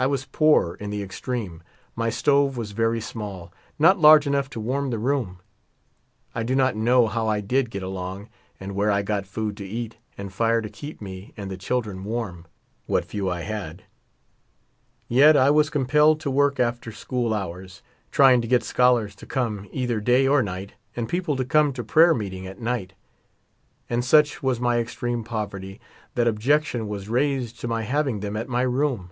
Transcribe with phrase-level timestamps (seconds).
[0.00, 1.60] I was poor in the extreme;
[1.96, 5.40] my stove was very small— not large enough to warm the room.
[6.36, 8.28] I do not know how I did get along
[8.60, 12.04] and where I got food to eat and fire to keep me and the children
[12.04, 12.46] warm,
[12.86, 13.82] what few 19 I had;
[15.08, 17.82] yet I was compelled to work after school hours,
[18.12, 21.82] trying to get scholars to come either day or night, and people to come to
[21.82, 22.92] prayer meeting at night;
[23.90, 25.80] and such was my extreme poverty
[26.14, 29.10] that objection was raised to my having them at my room.